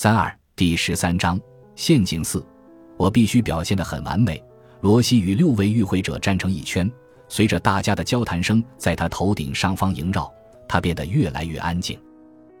[0.00, 1.40] 三二第十三章
[1.74, 2.46] 陷阱四，
[2.96, 4.40] 我必须表现得很完美。
[4.80, 6.88] 罗西与六位与会者站成一圈，
[7.28, 10.32] 随着大家的交谈声在他头顶上方萦绕，
[10.68, 11.98] 他变得越来越安静。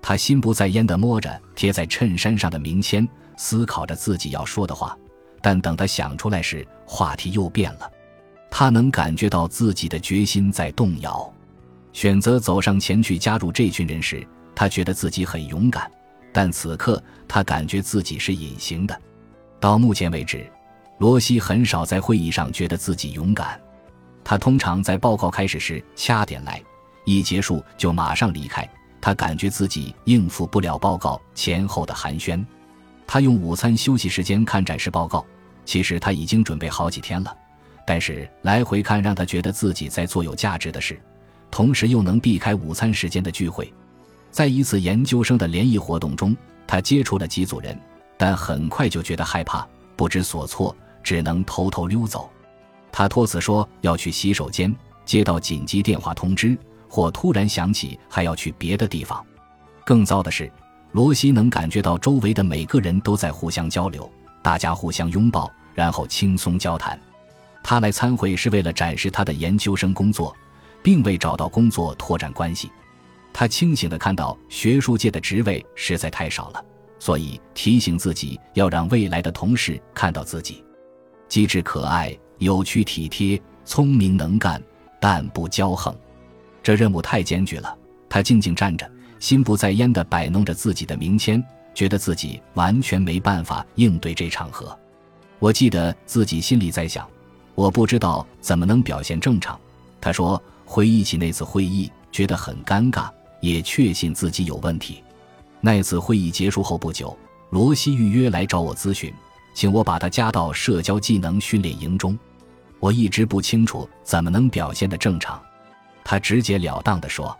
[0.00, 3.06] 他心不在焉地摸着贴在衬衫上的名签，
[3.36, 4.96] 思考着自己要说的话。
[5.42, 7.80] 但等他想出来时，话题又变了。
[8.50, 11.30] 他能感觉到自己的决心在动摇。
[11.92, 15.90] 选择走上前去加入这群人时，他觉得自己很勇敢。
[16.36, 19.00] 但此刻，他感觉自己是隐形的。
[19.58, 20.46] 到目前为止，
[20.98, 23.58] 罗西很少在会议上觉得自己勇敢。
[24.22, 26.62] 他通常在报告开始时掐点来，
[27.06, 28.68] 一结束就马上离开。
[29.00, 32.44] 他感觉自己应付不了报告前后的寒暄。
[33.06, 35.24] 他用午餐休息时间看展示报告，
[35.64, 37.34] 其实他已经准备好几天了。
[37.86, 41.00] 但是来回看让他觉得自己在做有价值的事，
[41.50, 43.72] 同时又能避开午餐时间的聚会。
[44.36, 46.36] 在一次研究生的联谊活动中，
[46.66, 47.74] 他接触了几组人，
[48.18, 52.28] 但很快就觉得害怕、不知所措，只能偷偷溜走。
[52.92, 54.76] 他托辞说要去洗手间，
[55.06, 56.54] 接到紧急电话通知，
[56.86, 59.24] 或突然想起还要去别的地方。
[59.86, 60.52] 更糟的是，
[60.92, 64.06] 罗西能感觉到周围的每个人都在互相交流，
[64.42, 67.00] 大家互相拥抱，然后轻松交谈。
[67.62, 70.36] 他来参会是为了展示他的研究生工作，
[70.82, 72.70] 并未找到工作拓展关系。
[73.38, 76.64] 他清醒地看到学术界的职位实在太少了，
[76.98, 80.64] 所以提醒自己要让未来的同事看到自己
[81.28, 84.62] 机智可爱、有趣体贴、聪明能干，
[84.98, 85.94] 但不骄横。
[86.62, 87.76] 这任务太艰巨了。
[88.08, 94.74] 他静静站着，心不在焉地摆弄着自己的名签，觉得自己完全没办法应对这场合。
[95.38, 97.06] 我记得自己心里在想，
[97.54, 99.60] 我不知道怎么能表现正常。
[100.00, 103.10] 他说，回忆起那次会议，觉得很尴尬。
[103.40, 105.02] 也确信自己有问题。
[105.60, 107.16] 那次会议结束后不久，
[107.50, 109.12] 罗西预约来找我咨询，
[109.54, 112.18] 请我把他加到社交技能训练营中。
[112.78, 115.42] 我一直不清楚怎么能表现得正常，
[116.04, 117.36] 他直截了当地说。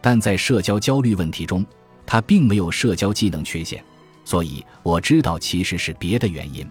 [0.00, 1.64] 但在社交焦虑问题中，
[2.06, 3.84] 他并没有社交技能缺陷，
[4.24, 6.66] 所以我知道其实是别的原因。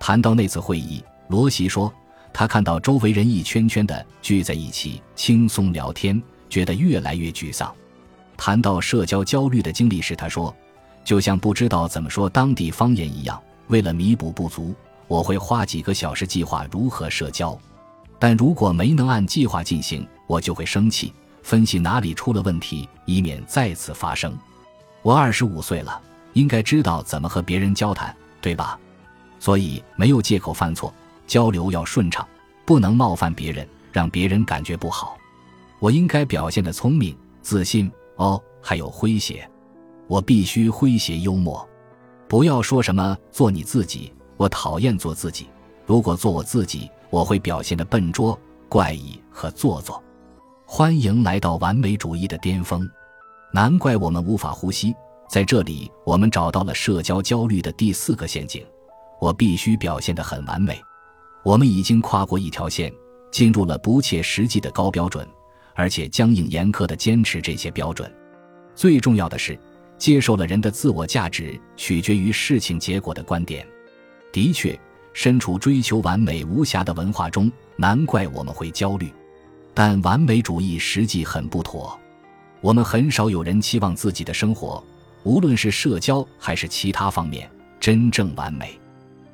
[0.00, 1.90] 谈到那次会议，罗西说，
[2.32, 7.72] 他看到周围人一圈圈的聚在一起轻松聊天，觉得越来越沮丧。
[8.36, 10.54] 谈到社交焦虑的经历时，他说
[11.04, 14.74] ：“就像不知道怎么说当地方言一样，为了弥补不足，
[15.08, 17.58] 我会花几个小时计划如何社交。
[18.18, 24.36] 但如果没能按计划进行，我就会生气，分析哪里出了问题，以免再次发生。
[25.02, 26.00] 我二十五岁了，
[26.32, 28.78] 应该知道怎么和别人交谈，对吧？
[29.38, 30.92] 所以没有借口犯错，
[31.26, 32.26] 交流要顺畅，
[32.64, 35.16] 不能冒犯别人，让别人感觉不好。
[35.78, 39.48] 我应该表现得聪明、自信。”哦，还有诙谐，
[40.06, 41.66] 我必须诙谐幽默，
[42.28, 45.48] 不要说什么做你自己，我讨厌做自己。
[45.84, 48.38] 如果做我自己，我会表现的笨拙、
[48.68, 50.02] 怪异和做作。
[50.66, 52.88] 欢迎来到完美主义的巅峰，
[53.52, 54.94] 难怪我们无法呼吸。
[55.28, 58.64] 在这里，我们找到了社交焦虑的第四个陷阱：
[59.20, 60.80] 我必须表现的很完美。
[61.44, 62.92] 我们已经跨过一条线，
[63.30, 65.26] 进入了不切实际的高标准。
[65.76, 68.10] 而且僵硬严苛地坚持这些标准，
[68.74, 69.56] 最重要的是，
[69.98, 73.64] 接受了人的自我价值取决于事情结果的观点。
[74.32, 74.78] 的确，
[75.12, 79.12] 身处追求完美无瑕的文化中，难怪我们会焦虑。
[79.74, 81.98] 但完美主义实际很不妥。
[82.62, 84.82] 我们很少有人期望自己的生活，
[85.24, 87.48] 无论是社交还是其他方面，
[87.78, 88.80] 真正完美。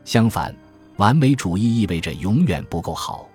[0.05, 0.53] 相反，
[0.97, 3.29] 完美主义意味着永远不够好。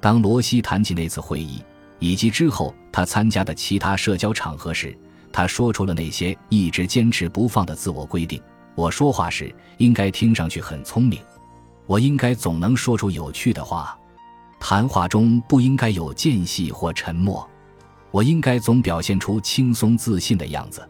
[0.00, 1.62] 当罗西谈起那次会议。
[2.00, 4.98] 以及之后他参加的其他社交场合时，
[5.32, 8.42] 他说出了那些一直坚持不放的自我规定。
[8.74, 11.20] 我说话时应该听上去很聪明，
[11.86, 13.96] 我应该总能说出有趣的话，
[14.58, 17.48] 谈话中不应该有间隙或沉默，
[18.10, 20.88] 我应该总表现出轻松自信的样子。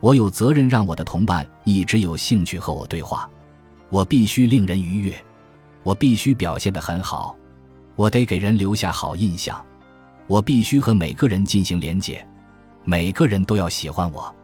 [0.00, 3.30] 我有责任让我的同伴一直有兴趣和我对话，
[3.88, 5.24] 我必须令人愉悦，
[5.82, 7.36] 我必须表现得很好，
[7.94, 9.64] 我得给人留下好印象。
[10.26, 12.26] 我必须和每个人进行连结，
[12.84, 14.34] 每个人都要喜欢我。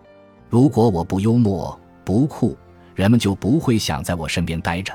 [0.48, 2.56] 如果我不幽默、不酷，
[2.94, 4.92] 人们就不会想在我身边待着。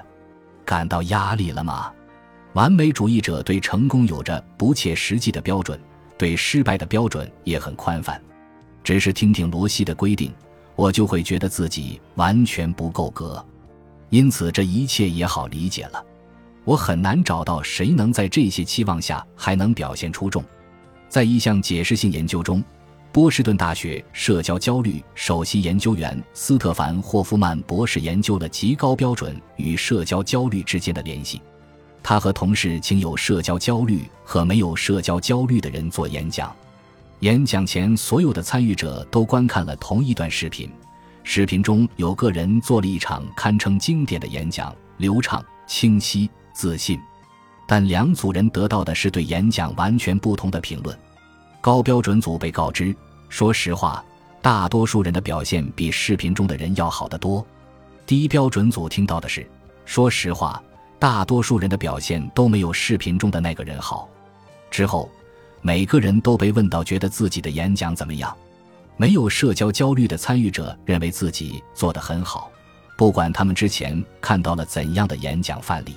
[0.65, 1.91] 感到压力了吗？
[2.53, 5.79] 完美主义者对成功有着不切实际的标准，
[6.17, 8.21] 对失败的标准也很宽泛。
[8.83, 10.31] 只是听听罗西的规定，
[10.75, 13.43] 我就会觉得自己完全不够格。
[14.09, 16.03] 因此，这一切也好理解了。
[16.63, 20.43] 我很难找到谁能在这些期望下还能表现出众。
[21.13, 22.63] 在一项解释性研究中，
[23.11, 31.39] 波士顿大学社交焦虑首席研究员斯特凡·霍夫曼博士研究了极高标准与社交焦虑之间的联系。
[32.01, 36.51] 他和同事请有社交焦虑和没有社交焦虑的人做演讲。
[37.19, 40.67] 演讲前，所有的参与者都观看了同一段视频。
[41.21, 46.99] 视频中有个人做了一场堪称经典的演讲，流畅、清晰、自信。
[47.67, 50.97] 但两组人得到的是对演讲完全不同的评论。
[51.61, 52.95] 高标准组被告知
[53.29, 54.03] ：“说实话，
[54.41, 57.45] 大多数人的表现比视频中的人要好得多。”
[58.05, 59.49] 低标准组听到的是
[59.85, 60.61] ：“说实话，
[60.99, 64.09] 大多数人的表现都没有视频中的那个人好。”
[64.69, 65.09] 之后，
[65.61, 68.35] 每个人都被问到觉得自己的演讲怎么样。
[68.97, 72.51] 没有社交焦虑的参与者认为自己做得很好，
[72.97, 75.95] 不管他们之前看到了怎样的演讲范例。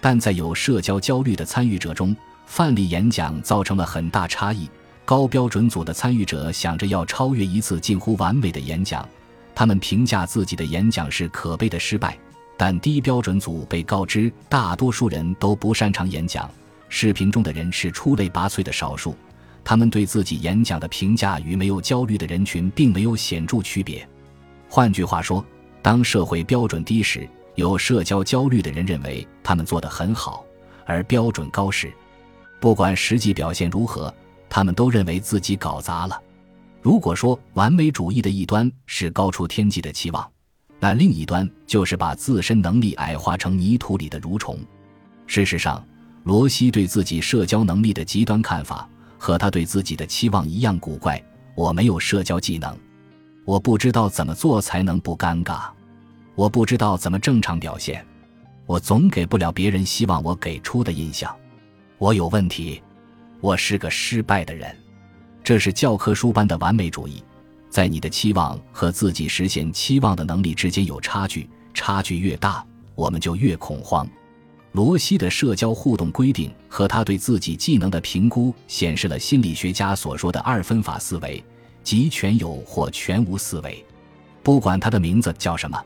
[0.00, 2.16] 但在有社交焦虑的参与者中，
[2.46, 4.68] 范例演讲造成了很大差异。
[5.04, 9.06] 高标准组的参与者想着要超越一次近乎完美的演讲，
[9.54, 12.16] 他们评价自己的演讲是可悲的失败。
[12.56, 16.48] 但低标准组被告知，大多数人都不擅长演讲，
[16.88, 19.16] 视频中的人是出类拔萃的少数。
[19.64, 24.06] 他们对自己演讲的评价与没有焦虑的人群并没有显著区别。
[24.68, 25.44] 换句话说，
[25.82, 27.28] 当社会标准低时，
[27.60, 30.44] 有社交焦虑的人认为他们做得很好；
[30.84, 31.92] 而标准高时，
[32.58, 34.12] 不管实际表现如何。
[34.52, 36.20] 他们都认为自己搞砸了。
[36.82, 40.28] 如果说完美主义的一端是高出天际的期望，
[40.80, 44.58] 那另一端就是把自身能力矮化成泥土里的蠕虫。
[45.28, 45.86] 事实上，
[46.24, 51.22] 罗西对自己社交能力的极端看法和他对自己的期望一样古怪。
[51.54, 52.76] 我没有社交技能，
[53.44, 55.68] 我不知道怎么做才能不尴尬，
[56.40, 58.02] 我不知道怎么正常表现，
[58.64, 61.36] 我总给不了别人希望我给出的印象，
[61.98, 62.82] 我有问题。
[63.42, 64.74] 我是个失败的人，
[65.44, 67.22] 这是教科书般的完美主义。
[67.68, 74.08] 在你的期望和自己实现期望的能力之间有差距，差距越大，我们就越恐慌。
[74.72, 81.44] 罗西的社交互动规定和他对自己技能的评估，显示了心理学家所说的二分法思维，
[81.84, 83.84] 即全有或全无思维。
[84.42, 85.78] 不管他的名字叫什么，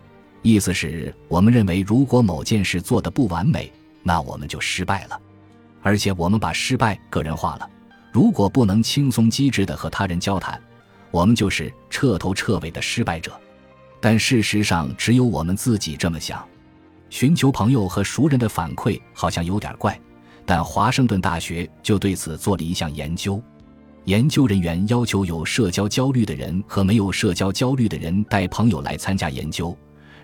[0.44, 5.18] 意思是我们认为，如果某件事做得不完美，那我们就失败了。
[5.80, 7.66] 而且我们把失败个人化了。
[8.12, 10.60] 如果不能轻松机智地和他人交谈，
[11.10, 13.32] 我们就是彻头彻尾的失败者。
[14.02, 16.46] 但事实上，只有我们自己这么想。
[17.08, 19.98] 寻求朋友和熟人的反馈好像有点怪，
[20.44, 23.42] 但华盛顿大学就对此做了一项研究。
[24.04, 29.74] 研究人员要求有社交焦虑的人和没有社交焦虑的人带朋友来参加研究，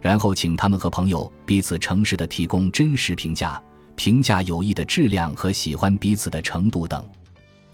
[0.01, 3.61] 然后请他们和朋友彼此诚实地提供真实评价。
[3.97, 7.05] 评价友谊的质量和喜欢彼此的程度等。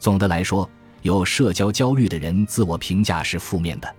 [0.01, 0.69] 总的来说，
[1.03, 3.95] 有社交焦虑的人自我评价是负面的，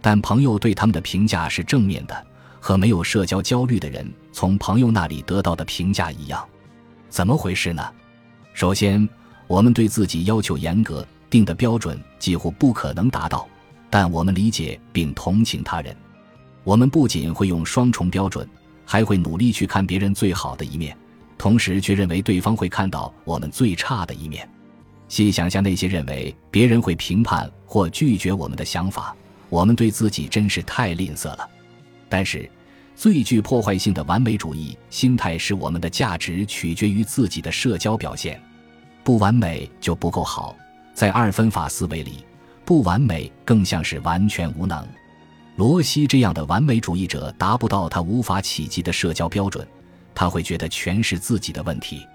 [0.00, 2.26] 但朋友对他们的评价是正面的，
[2.58, 6.44] 和没有社交焦虑的人从朋友那里得到的评价一样。
[7.08, 7.88] 怎么回事呢？
[8.52, 9.08] 首先，
[9.46, 13.46] 我们对自己要求严格，定的标准几乎不可能达到，
[13.88, 15.96] 但我们理解并同情他人。
[16.64, 18.48] 我们不仅会用双重标准，
[18.84, 20.96] 还会努力去看别人最好的一面。
[21.38, 24.46] 同时却认为对方会看到我们最差的一面。
[25.08, 29.16] 细想下那些认为别人会评判或拒绝我们的想法，
[29.48, 31.48] 我们对自己真是太吝啬了。
[32.10, 32.48] 但是，
[32.94, 38.38] 最具破坏性的完美主义心态是我们的价值取决于自己的社交表现，
[39.02, 40.54] 不完美就不够好。
[40.92, 42.24] 在二分法思维里，
[42.66, 44.86] 不完美更像是完全无能。
[45.60, 49.68] 罗西这样的完美主义者达不到他无法企及的社交标准。
[50.14, 52.06] 他会觉得全是自己的问题。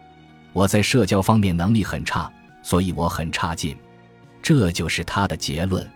[0.52, 2.28] 我在社交方面能力很差，
[2.64, 3.78] 所以我很差劲。
[4.42, 5.88] 这就是他的结论。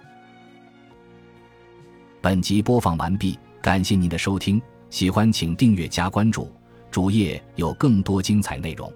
[2.21, 6.51] 本集播放完毕，感谢您的收听，喜欢请订阅加关注，
[6.91, 8.93] 主页有更多精彩内容。